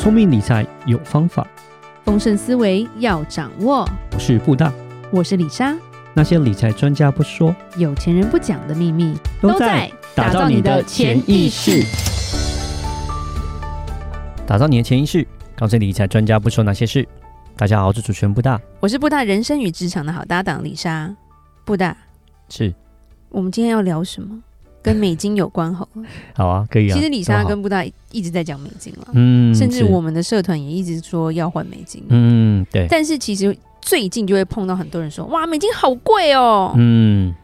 [0.00, 1.46] 聪明理财有方法，
[2.06, 3.86] 丰盛思维要掌握。
[4.14, 4.72] 我是布大，
[5.10, 5.76] 我是李莎。
[6.14, 11.84] 那些理财专家不说，有钱人不讲的秘密，都在打造你的潜意识。
[14.46, 17.06] 打造你的潜意识，告诉理财专家不说那些事。
[17.54, 21.14] 大家好，我是主持人布大，我是布大人生与职场的好搭档李莎。
[21.66, 21.94] 布大，
[22.48, 22.74] 是
[23.28, 24.42] 我们今天要聊什么？
[24.82, 26.02] 跟美金有关好了，
[26.34, 26.94] 好啊，可以啊。
[26.94, 32.86] 其实李莎跟布达一直在讲美金了，嗯，甚至我们的社团也一直说要换美金，嗯，对。
[32.88, 37.34] 但是其实最近就会碰到很多人说，哇，美金好贵哦，嗯，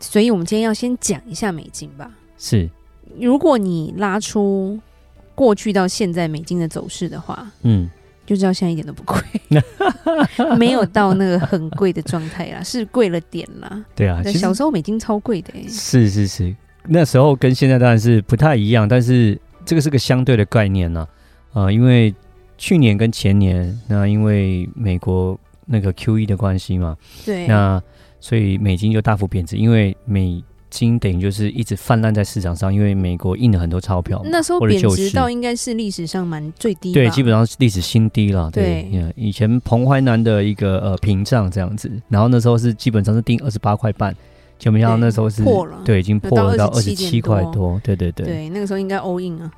[0.00, 2.10] 所以我们今天要先讲一下美金吧。
[2.38, 2.68] 是，
[3.18, 4.78] 如果你拉出
[5.34, 7.88] 过去到现在美金的走势的话，嗯。
[8.24, 9.20] 就知道现在一点都不贵，
[10.58, 13.84] 没有到那个很贵的状态啦，是贵了点啦。
[13.94, 15.64] 对啊，小时候美金超贵的、欸。
[15.68, 16.52] 是是是，
[16.88, 21.06] 那时候跟现在当然是不太一样，但是这个是个相对的概念呢。
[21.52, 22.14] 呃，因为
[22.58, 27.82] 去年跟前年，那因为美国那个 QE 的关系嘛，对，那
[28.20, 30.42] 所以美金就大幅贬值，因为美。
[30.68, 38.50] 金等于就是一直泛滥在市场上，因为美国印了很多钞票，那时候贬值到应该是历史上蛮最低，对，基本上是历史新低了。
[38.50, 44.14] 对，对以前彭淮南的一个呃屏障这样子，然后那时候是基本上是定二十八块半，
[44.58, 49.50] 就没想到那时候是破了，对，已经破了到二十七块多，对对对，对，那个时候应该 all in 啊。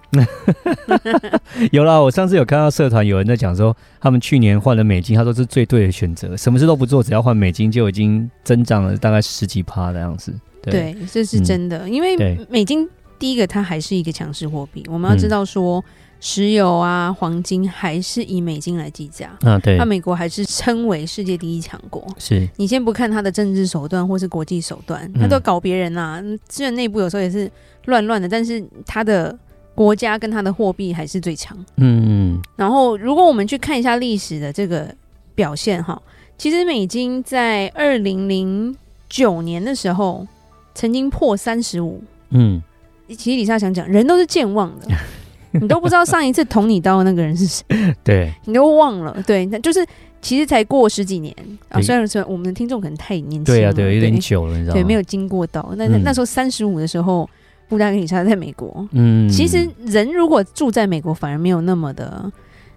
[1.70, 10.34] 有啦，我上次有看到社团有人在讲说，他们去年换了美金，他说是最对的选择，什么事都不做，只要换美金就已经增长了大概十几趴的样子。
[10.62, 12.16] 对，这是真的，嗯、因为
[12.50, 12.86] 美金
[13.18, 15.83] 第一个它还是一个强势货币，我们要知道说，
[16.20, 22.06] 石油啊、黄金还是以美金来计价啊，对，那美国还是称为世界第一强国。
[22.19, 27.50] 是你先不看它的政治手段或是国际手段，他都搞别人啊，虽然内部有时候也是
[27.86, 29.36] 乱乱的，但是它的
[29.74, 31.56] 国家跟它的货币还是最强。
[31.77, 32.42] 嗯嗯。
[32.56, 34.94] 然后，如果我们去看一下历史的这个
[35.34, 36.00] 表现哈，
[36.36, 38.77] 其实美金在二零零
[39.08, 40.27] 九年的时候。
[40.74, 42.00] 曾经破三十五，
[42.30, 42.62] 嗯，
[43.08, 44.86] 其实李莎想讲，人都是健忘的，
[45.63, 47.64] 你都不知道上一次捅你刀的那个人是谁，
[48.05, 49.85] 对，你都忘了，对，那就是
[50.20, 51.35] 其实才过十几年。
[51.69, 54.80] 啊，虽然说我们的听众可能太年轻了，对啊，对，有点久了，你知道吗？
[54.80, 57.29] 对，没有经过刀，那那那时候三十五的时候，
[57.68, 62.30] 布达跟里莎在美国，嗯，其实人如果住在美国，反而没有那么的。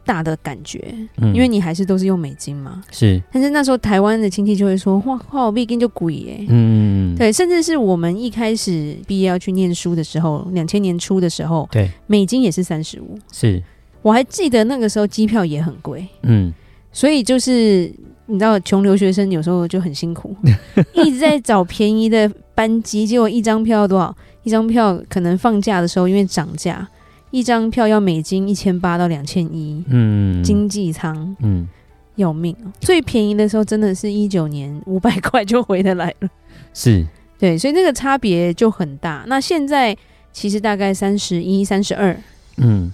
[0.06, 3.22] 大的感觉，嗯因为你还是都是用美金嘛，是。
[3.31, 7.31] 但是那时候台湾的亲戚就会说，哇，花美金就贵耶，嗯，对。
[7.31, 13.61] 甚至是我们一开始毕业要去念书的时候，两千年初的时候，对，美金也是三十五，是。
[14.01, 16.51] 我还记得那个时候机票也很贵，嗯，
[16.91, 17.91] 所以就是
[18.25, 20.35] 你知道，穷留学生有时候就很辛苦，
[20.94, 24.16] 一直在找便宜的班机，结果一张票要多少？
[24.44, 26.88] 一张票可能放假的时候因为涨价。
[27.31, 31.68] 一张票要美金一千八到两千一，嗯，经济舱，嗯，
[32.16, 32.72] 要命哦！
[32.80, 36.30] 最便宜的时候真的是一九年五百块就回得来了，
[36.74, 37.08] 是，
[37.40, 39.24] 对，所以这个差别就很大。
[39.28, 39.97] 那现在
[40.34, 42.16] 其实大概三十一、三十二，
[42.58, 42.94] 嗯，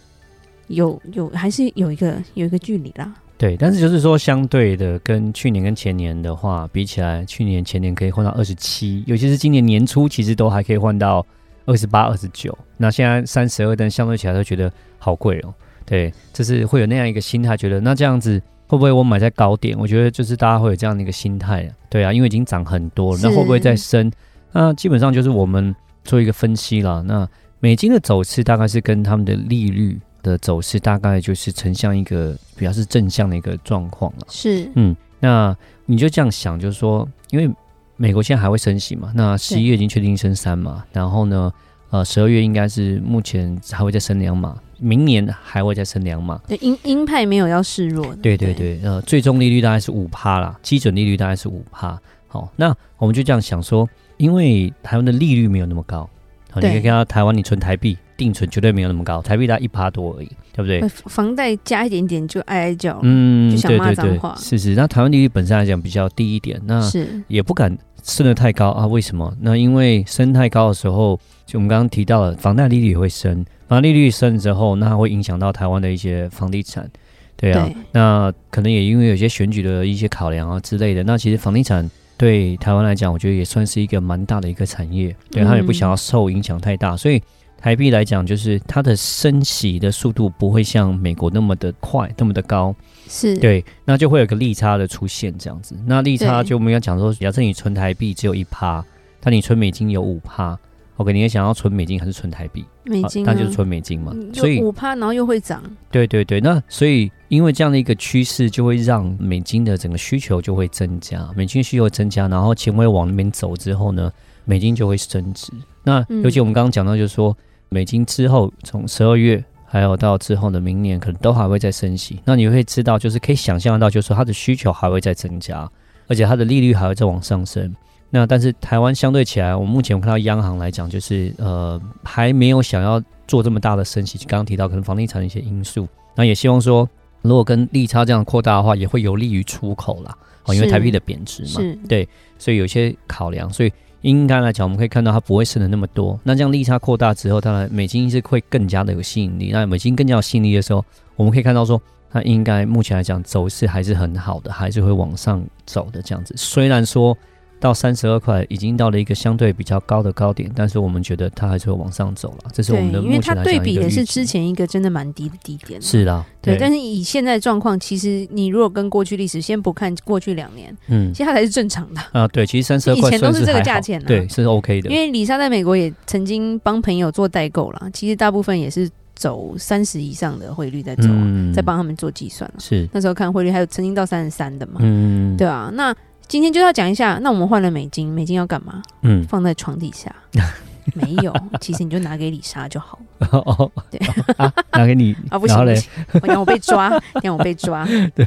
[0.67, 3.11] 有有还是有一个有一个距离啦。
[3.39, 11.25] 对，但是就是说相对的，跟去年跟前年的话比起来，去年前年可以换到二十七，尤其是今年年初，其实都还可以换到。
[11.67, 15.53] 二十八、二十九，那现在三十二，但相对起来都觉得好贵哦。
[15.85, 19.77] 对，就是会有那样一个心态，觉得那这样子会不会我买在高点？
[19.77, 21.75] 我觉得就是大家会有这样的一个心态啊。
[21.89, 24.11] 对啊，因为已经涨很多了，那会不会再升？
[24.53, 27.03] 那基本上就是我们做一个分析了。
[27.03, 27.27] 那
[27.59, 34.27] 美金的走势大概是跟他们的利率的走势大概就是呈现一个比较是正向的一个状况了。
[34.29, 35.55] 是，嗯，那
[35.85, 37.53] 你就这样想，就是说，因为。
[37.97, 39.11] 美国现在还会升息嘛？
[39.15, 41.51] 那十一月已经确定升三嘛，然后呢，
[41.89, 46.39] 呃，十二月应该是目前还会再升两码，明年还会再升两码。
[46.47, 48.15] 对，鹰鹰派没有要示弱的。
[48.17, 51.99] 对对对，呃，最终利率大概是五趴啦，基准利率大概是五趴。
[52.27, 53.87] 好，那我们就这样想说，
[54.17, 56.09] 因为台湾的利率没有那么高，
[56.51, 60.87] 好，你可以看到台湾你存台币定存绝对没有那么高，台币大概一趴多而已，对不对？
[60.89, 64.35] 房贷加一点点就哀哀叫，嗯，就想骂脏话。
[64.37, 67.75] 是是，那台湾利率本身来讲比较低一点，那是也不敢。
[68.07, 68.87] 升得太高啊？
[68.87, 69.31] 为什么？
[69.41, 73.45] 那因为升太高的时候，就我们刚刚提到了，房贷利率也会升。
[73.67, 76.89] 房贷利率升之后，那会影响到台湾的一些房地产，
[77.35, 77.65] 对啊。
[77.65, 81.03] 对那可能也因为有些选举的一些考量啊之类的。
[81.03, 81.87] 那其实房地产
[82.17, 85.15] 对台湾来讲，我觉得也算是一个蛮大的一个产业。
[85.29, 87.21] 对，他也不想要受影响太大，嗯、所以。
[87.59, 92.73] 台币来讲，就是它的升息的速度不会像美国那么的快，那么的高，
[93.09, 95.75] 是对，那就会有个利差的出现，这样子。
[95.85, 98.85] 那利差就我们要讲说，假设你存台币只有一趴，
[99.19, 100.57] 但你存美金有五趴
[100.97, 102.63] ，OK，你也想要存美金还是存台币？
[102.83, 104.15] 美金、啊，那、啊、就是存美金嘛。
[104.33, 105.61] 所以五趴，然后又会涨。
[105.91, 114.11] 对对对，那所以因为这样的一个趋势，就会让美金的整个需求就会增加，美金需求增加，然后钱会往那边走之后呢，
[114.47, 115.51] 美金就会升值。
[115.83, 117.35] 那尤其我们刚刚讲到，就是说、嗯、
[117.69, 122.21] 美金之后从十二月还有到之后的明年，可能都还会再升息。
[122.23, 125.69] 那你会知道，就是可以想象到，就是说它的需求还会再增加，
[126.07, 127.75] 而且它的利率还会再往上升。
[128.09, 134.17] 那但是台湾相对起来，我们目前我看到央行来讲，就是呃还没有想要做这么大的升息。
[134.19, 135.85] 刚刚提到可能房地产的一些因素，
[136.15, 136.89] 那也希望说，
[137.21, 140.17] 如果跟利差这样扩大的话，也会有利于出口啦。
[140.45, 142.07] 哦，因为台币的贬值嘛，对，
[142.39, 143.51] 所以有些考量。
[143.51, 143.73] 所以
[144.07, 146.19] 应该来讲，我们可以看到它不会剩的那么多。
[146.23, 149.49] 那这样利差扩大之后，当然美金是会更加的有吸引力。
[149.51, 150.83] 那美金更加有吸引力的时候，
[151.15, 156.33] 我们可以看到说，它应该目前来讲走势还是很好的，还是会往上走的这样子。
[156.37, 157.15] 虽然说。
[157.59, 162.51] 到三十二块，已经到了一个相对比较高的高点，但是我们觉得它还是会往上走了。
[162.53, 165.81] 这是我们的目因为它对比的是之前一个真的蛮低的低点。
[165.81, 166.55] 是啦，对。
[166.55, 172.27] 对，但是以现在状况，其实你如果跟过去历史先不看过去两年，嗯，其实它才是正常的啊。
[172.27, 174.89] 对，其实三十二块以前都是这个价钱，对，是 OK 的。
[174.89, 182.49] 因为李莎在美国也曾经帮朋友做代购啦，其实大部分也是走三十以上的汇率在走，嗯，在帮他们做计算。
[182.59, 185.91] 是那时候看汇率，还有曾经到三十三的嘛，嗯，对啊，那。
[186.27, 188.81] 今天就要讲一下，那我们换了美金，美金要干嘛？
[189.01, 190.13] 嗯，放在床底下。
[190.93, 193.27] 没有，其实你就拿给李莎就好了。
[193.31, 193.99] 哦，对，
[194.37, 195.89] 啊、拿给你啊，不行不行，
[196.23, 197.85] 让我被抓，让我被抓。
[198.15, 198.25] 对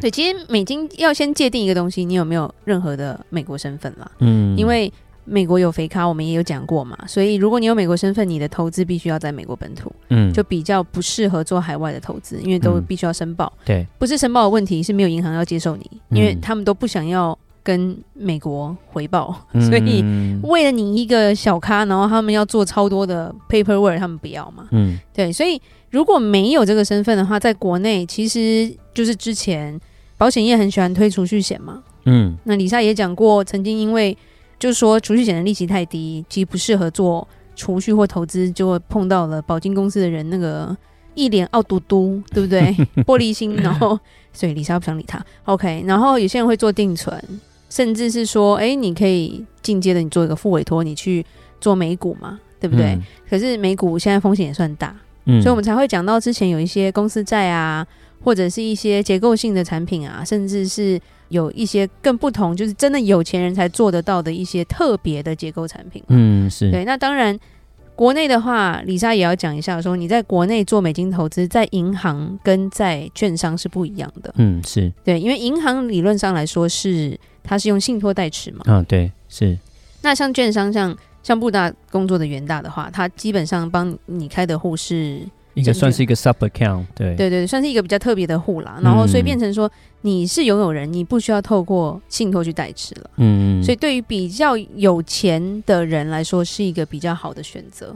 [0.00, 4.10] 对，其实美金要先界定一个东西，你有没有任何的美国身份啦？
[4.18, 4.92] 嗯，因为。
[5.24, 20.04] 美国有肥咖，我们也有讲过嘛，所以如果你有美国身份，你的投资必须要在美国本土，嗯，就比较不适合做海外的投资，因为都必须要申报，嗯，对，不是申报的问题，是没有银行要接受你，因为他们都不想要跟美国回报，嗯，所以
[20.42, 25.60] 为了你一个小咖，然后他们要做超多的 paperwork，他们不要嘛，嗯，对，所以
[25.90, 29.78] 如果没有这个身份的话，在国内其实就是之前
[30.18, 34.16] 保险业很喜欢推储蓄险嘛，嗯，那李莎也讲过，曾经因为
[34.62, 37.26] 就是说，储蓄险的利息太低，其实不适合做
[37.56, 40.76] 储蓄或投资，就会碰到了保金公司的人那个
[41.16, 42.72] 一脸傲嘟嘟，对不对？
[43.02, 43.98] 玻璃心，然后
[44.32, 45.20] 所以李莎不想理他。
[45.46, 47.20] OK，然后有些人会做定存，
[47.68, 51.26] 甚至是说，哎，你可以进阶的，你做一个副委托，你去
[51.60, 52.92] 做美股嘛，对不对？
[52.94, 54.94] 嗯、可是美股现在风险也算大，
[55.24, 57.84] 嗯，所以我们才会讲到之前有一些公司债啊，
[58.22, 61.00] 或者是一些结构性的产品啊，甚至是。
[61.28, 66.04] 有一些更不同，就是真的有钱人才做得到的一些特别的结构产品。
[66.08, 66.84] 嗯，是对。
[66.84, 67.34] 那当然，
[67.96, 74.30] 国内的话，李莎也要讲一下，说你在国内做美金投资，在银行跟在券商是不一样的。
[74.36, 78.60] 嗯，是对，因为银行理论上来说是它是用信托代持嘛。
[78.66, 79.58] 嗯，对，是。
[80.02, 85.22] 那像券商，像像布大工作的元大的话，他基本上帮你开的户是。
[85.54, 88.78] 应该算是一个 sub account，对对对，算是一个比较特别的户啦。
[88.82, 89.70] 然后所以变成说
[90.00, 93.10] 你是拥有人，你不需要透过信托去代持了。
[93.16, 97.94] 嗯，所以对于比较有钱的人来说，是一个比较好的选择。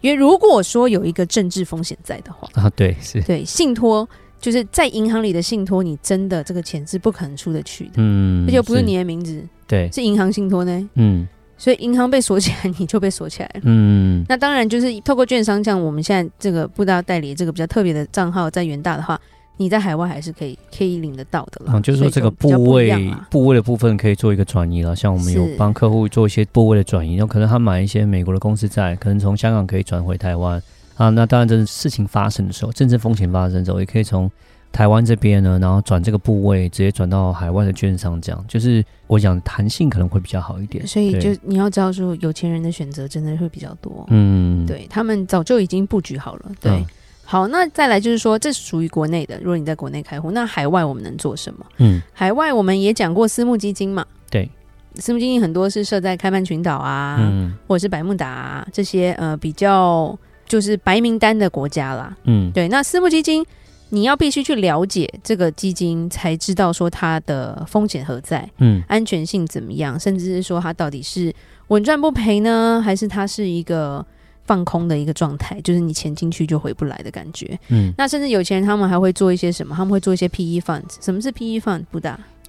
[0.00, 4.08] 因为如果说有一个政治风险在的话啊，对是，对信托
[4.38, 7.92] 就是在银行里的信托，你真的这个钱是不可能出得去的。
[7.96, 10.90] 嗯，而且不是你的名字，对，是银行信托呢。
[10.94, 11.26] 嗯。
[11.60, 13.60] 所以银行被锁起来， 你就被锁起来了。
[13.64, 19.20] 嗯，那当然就是透过券商，像我们现在这个布达代理这个比较特别的账号，在元大的话，
[19.58, 21.72] 你在海外还是可以可以领得到的了。
[21.74, 24.96] 嗯，就是说这个部位部位的部分可以做一个转移了。
[24.96, 30.62] 像我们有帮客户做一些部位的转移，然后可能他买一些美国的公司债，可能从香港可以转回台湾
[30.96, 31.10] 啊。
[31.10, 34.30] 那当然，这是事情发生的时候，政治风险发生的时候，也可以从。
[34.72, 40.86] 台湾这边呢，然后转这个部位，直接转到海外的券商，这样就是我讲弹性可能会比较好一点。
[40.86, 44.06] 所以就你要知道说，有钱人的选择真的会比较多。
[44.10, 46.52] 嗯，对他们早就已经布局好了。
[46.60, 46.86] 对，嗯、
[47.24, 49.38] 好，那再来就是说，这是属于国内的。
[49.38, 51.66] 如果你在国内开户，那海外我们能做什么？
[51.78, 54.06] 嗯，海外我们也讲过私募基金嘛。
[54.30, 54.48] 对，
[54.94, 62.16] 私募基金很多是设在开曼群岛啊，嗯、或者是百慕达、啊、这些呃比较就是白名单的国家啦。
[62.24, 63.44] 嗯，对，那私募基金。
[63.90, 71.34] 你要必须去了解这个基金，才知道说它的风险何在，嗯，安全性怎么样，甚至是说它到底是
[71.68, 74.04] 稳赚不赔呢，还是它是一个
[74.44, 77.92] 放空的一个状态，就是你钱进去就回不来的感觉，嗯。
[77.98, 79.74] 那甚至有钱人他们还会做一些什么？
[79.74, 80.96] 他们会做一些 PE funds。
[81.00, 81.84] 什么是 PE fund？
[81.90, 82.18] 不大，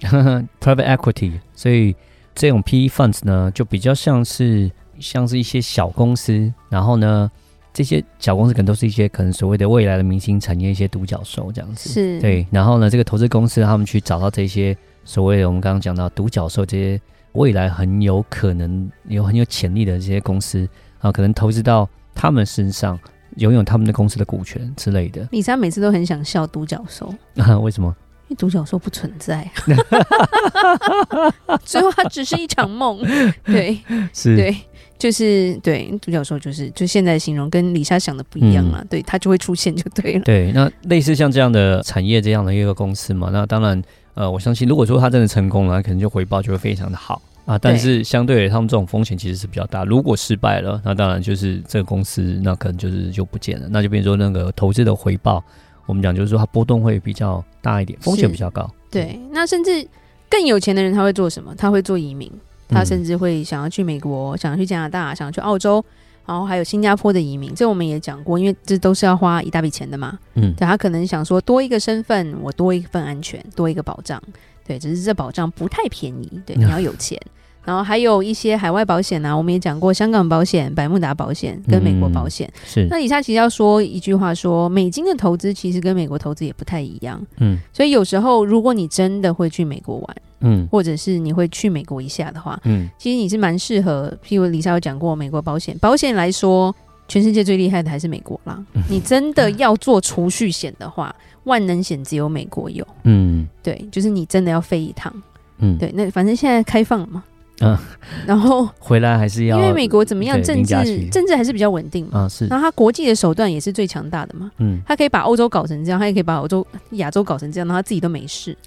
[0.60, 1.32] private equity。
[1.54, 1.94] 所以
[2.34, 7.30] 这种 PE funds 呢，就比较像是像是一些小公司，然后呢。
[7.72, 11.88] 这些小公司可能都是一些可能所谓的未来的明星产业，一些独角兽这样子。
[11.88, 12.46] 是，对。
[12.50, 17.00] 然后呢，这个投资公司他们去找到这些所谓的我们刚刚讲到独角兽，这些
[17.32, 20.68] 未来很有可能有很有潜力的这些公司
[21.00, 22.98] 啊，可能投资到他们身上，
[23.36, 25.26] 拥有他们的公司的股权之类的。
[25.32, 27.12] 米莎每次都很想笑独角兽，
[27.62, 27.94] 为什么？
[28.28, 29.50] 因为独角兽不存在，
[31.64, 33.02] 最后它只是一场梦。
[33.44, 33.78] 对，
[34.12, 34.54] 是，对。
[35.02, 40.20] 就是对独角兽，就是就现在形容跟李莎想的不一样了，嗯、对，它就会出现就对了。
[40.20, 43.82] 对，那类似像这样的产业这样的一个公司嘛，那当然，
[44.14, 47.58] 呃，我相信如果说它真的成功了，可能就回报就会非常的好啊。
[47.58, 55.42] 但是相对于他们这种风险其实是比较大，如果失败了，那当然就是这个公司那可能就是就不见了，那就变成说那个投资的回报，
[55.86, 58.70] 我们讲就是说它波动会比较大一点，风险比较高。
[58.88, 59.84] 对，那甚至
[60.30, 61.52] 更有钱的人他会做什么？
[61.58, 62.30] 他会做移民。
[62.72, 65.84] 他甚至会想要去美国，想要去加拿大，想要去澳洲，
[66.26, 70.18] 然后还有新加坡的移民，这我们也讲过，因为这都是要花一大笔钱的嘛。
[70.34, 74.20] 嗯，对，他可能想说多一个身份，我多一份安全，多一个保障。
[74.66, 76.40] 对，只是这保障不太便宜。
[76.46, 77.20] 对， 你要有钱。
[77.64, 82.48] 然后还有一些海外保险啊，我们也讲过，香港保险、百慕达保险跟美国保险。
[82.54, 82.86] 嗯、是。
[82.90, 87.24] 那以下其实要说一句话说，说美金的投资其实跟美国投资也不太一样。
[87.38, 87.56] 嗯。
[87.72, 94.12] 所以有时候，如果你真的会去美国玩，嗯，或者是你会去美国一下的话，嗯，其实你是蛮适合。
[94.26, 96.74] 譬如李莎有讲过，美国保险，保险来说，
[97.08, 98.62] 全世界最厉害的还是美国啦。
[98.74, 102.86] 嗯、你真的要做储蓄险的话，万能险只有美国有。
[103.04, 103.48] 嗯。
[103.62, 105.12] 对，就是你真的要飞一趟。
[105.58, 105.78] 嗯。
[105.78, 107.24] 对，那反正现在开放了嘛。
[107.60, 107.78] 嗯，
[108.26, 110.74] 然后 回来还是要，因为美国怎么样，政治
[111.10, 112.20] 政治还是比较稳定嘛。
[112.20, 112.46] 啊，是。
[112.46, 114.50] 然后它国际的手段也是最强大的嘛。
[114.58, 118.56] 嗯，它可以把欧洲搞成这样，它也可以把欧洲、亚洲搞成这样，然后它自己都没事。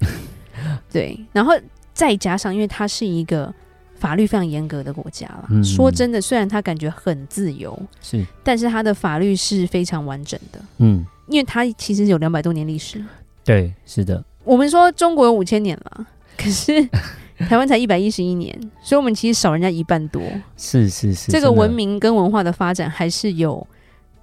[0.92, 1.52] 对，然后
[1.92, 3.52] 再加上，因为它是一个
[3.94, 5.46] 法律非常严格的国家了。
[5.50, 10.60] 嗯，说真的，虽然它感觉很自由，是，但是它的法律是非常完整的。
[10.78, 13.02] 嗯，因为它其实有两百多年历史。
[13.44, 14.24] 对，是的。
[14.44, 16.88] 我们说中国有五千年了， 可是。
[17.50, 20.22] 台湾才一百一十一年，所以我们其实少人家一半多。
[20.56, 23.64] 是是是，这个文明跟文化的发展还是有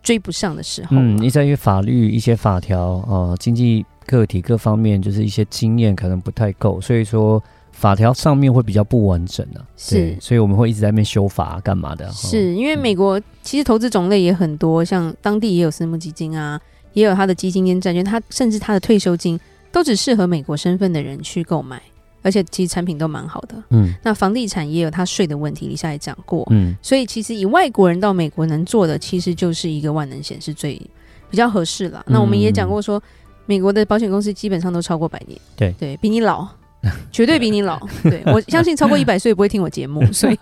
[0.01, 0.97] 追不上的时候。
[0.97, 7.41] 嗯，你在于法律一些法条呃，经济个体各方面，就是一些经验可能不太够，所以说
[7.71, 9.65] 法条上面会比较不完整的、啊。
[9.75, 12.11] 是，所以我们会一直在那边修法干、啊、嘛的？
[12.11, 16.59] 是因为美国其实投资种类也很多，像当地也有私募基金啊，
[16.93, 19.39] 也有他的基金跟债券，他甚至他的退休金
[19.71, 21.81] 都只适合美国身份的人去购买。
[22.25, 30.81] 而且其实产品都蛮好的，嗯，那房地产也有它税的问题，李夏也讲过，嗯，所以其实以外国人到美国能做的，其实就是一个万能险是最
[31.29, 32.01] 比较合适了。
[32.07, 33.03] 嗯、那我们也讲过说，
[33.45, 35.73] 美国的保险公司基本上都超过百年，对。
[35.79, 36.47] 对，比你老，
[37.11, 37.79] 绝对比你老。
[38.03, 40.37] 对，我相信超过一百岁不会听我节目， 所以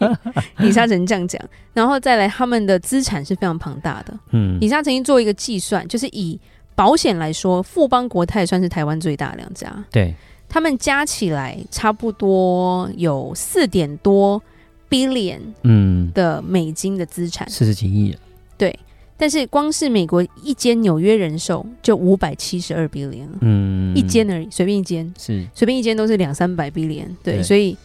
[0.57, 1.41] 李莎只能这样讲。
[1.73, 6.39] 然后再来，他们的资产是非常庞大的，嗯，李莎曾经做一个计算，就是以
[6.75, 10.13] 保险来说，富邦国泰算是台湾最大的两家，对。
[10.53, 14.41] 他们加起来差不多有四点多
[14.89, 16.11] billion 嗯。
[16.13, 18.13] 的美金的资产，四十几亿。
[18.57, 18.77] 对，
[19.21, 27.77] 但是光是美国一间纽约人寿就五百七十二 billion，嗯，一间而已，随便一间是随便一间都是两三百 billion，对，对所以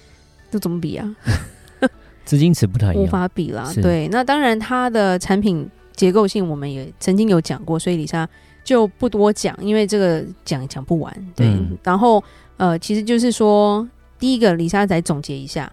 [0.51, 1.17] 这怎么比啊？
[2.25, 3.71] 资金池不太一样，无法比啦。
[3.83, 8.27] 对，那当然它的产品结构性我们也曾经有讲过，所以李莎
[8.65, 11.15] 就不多讲，因为这个讲讲不完。
[11.37, 12.25] 对，嗯、然后。
[12.59, 13.87] 呃，其实就是说，
[14.19, 15.71] 第一个，李莎再总结一下，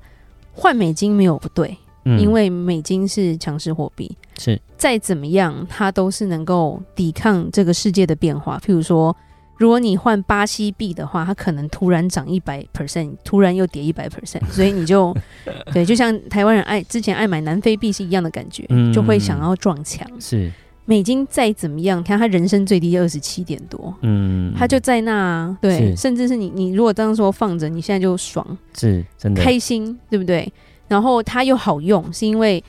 [0.52, 4.60] 换美金没有不对，嗯，因为美金是强势货币，是。
[4.78, 8.60] 再怎么样，它都是能够抵抗这个世界的变化。
[8.60, 9.16] 譬如说，
[9.58, 15.16] 如果你换巴西币的话，它可能突然涨一百 percent，突然又跌一百 percent，所以你就
[15.74, 20.52] 对，就像台湾人爱之前爱买南非币是一样的感觉，嗯，就会想要撞墙，是。
[20.86, 28.46] 美金再怎么样，看它人生最低二十七点多，嗯，它就在那，对，甚至是你，你如果当时说放着，你现在就爽，
[28.78, 29.42] 是真的。
[29.42, 30.52] 开心，对不对？
[30.94, 32.64] 然后它又好用，是因为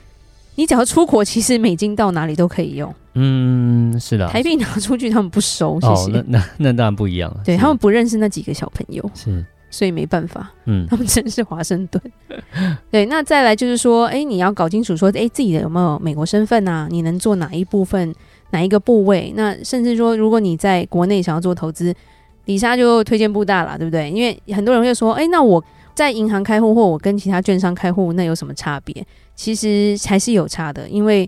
[0.55, 6.17] 你只要出国，其实美金到哪里都可以用，嗯，是的，台币拿出去他们不收，谢谢。
[6.17, 9.45] 哦， 那那那当然不一样了，对他们不认识那几个小朋友，是。
[9.71, 12.01] 所以没办法，嗯，他们真是华盛顿。
[12.89, 16.87] 对，那再来就是说，哎、欸，你要搞清楚说，哎、欸，自己的有没有美国身份啊？
[16.89, 18.15] 你能做哪一部分，
[18.51, 19.33] 哪一个部位？
[19.35, 21.93] 那甚至说，如果你在国内想要做投资，
[22.45, 24.09] 李莎就推荐布大了，对不对？
[24.09, 25.61] 因为很多人会说，哎、欸，那我
[25.95, 29.03] 在银行开户或我跟其他券商开户，那有什么差别？
[29.35, 31.27] 其实还是有差的，因为。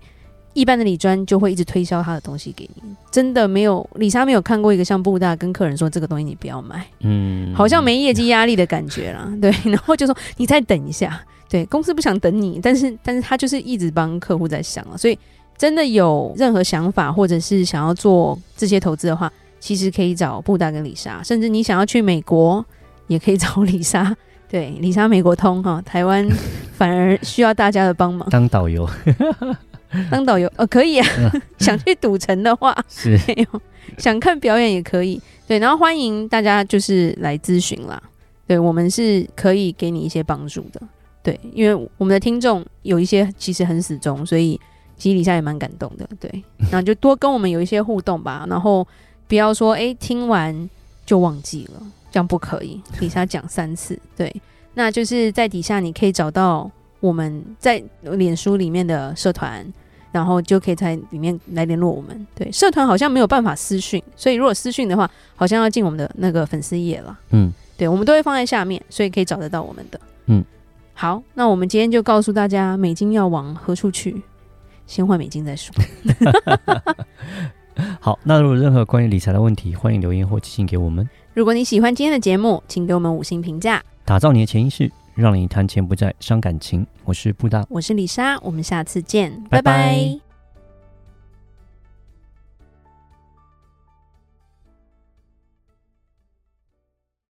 [0.53, 2.81] 一般的理专就会一直推销他的东西给你，
[3.11, 15.19] 真的没有，李莎没有看过一个像布大跟客人说这个东西你不要买，嗯，好像没业绩压力的感觉啦，对，然后就说你再等一下，对，公司不想等你，但是但是他就是一直帮客户在想了，所以
[15.59, 22.65] 真的有任何想法或者是想要做这些投资的话，其实可以找布大跟李莎，甚至你想要去美国
[23.05, 24.17] 也可以找李莎，
[24.49, 26.27] 对，理查美国通哈，台湾
[26.77, 28.87] 反而需要大家的帮忙，当导游。
[30.11, 31.07] 当导游哦可以啊，
[31.59, 33.61] 想去赌城的话是没有，
[33.97, 35.19] 想看表演也可以。
[35.47, 38.01] 对，然后欢迎大家就是来咨询啦。
[38.45, 40.81] 对，我们是可以给你一些帮助的。
[41.23, 44.59] 对，因为我们的听众有一些其实很死忠，所以
[44.97, 46.07] 其实里莎也蛮感动的。
[46.19, 48.45] 对，那就多跟我们有一些互动吧。
[48.49, 48.85] 然后
[49.25, 50.69] 不要说哎听完
[51.05, 52.81] 就忘记了，这样不可以。
[52.99, 54.33] 底下讲三次，对，
[54.73, 56.69] 那就是在底下你可以找到。
[56.99, 59.63] 我们在脸书里面的社团，
[60.11, 62.25] 然后就可以在里面来联络我们。
[62.33, 67.15] 对，社团好像没有办法私讯，所以如果私讯的话，好像要进我们的那个粉丝页了。
[67.29, 70.01] 嗯，对，我们都会放在下面，所以可以找得到我们的。
[70.25, 70.43] 嗯，
[70.95, 74.19] 好，那我们今天就告诉大家，美金要往何处去，
[74.87, 75.75] 先换美金再说。
[78.01, 81.07] 好，那如果任何关于理财的问题，欢迎留言或寄信给我们。
[81.37, 84.91] 如果你喜欢今天的节目，请给我们五星评价，打造你的潜意识。
[85.13, 86.83] 让你谈钱不再伤感情。
[87.05, 89.71] 我是布大，我是李莎，我们下次见，拜拜。
[89.71, 89.73] 拜
[90.15, 90.26] 拜。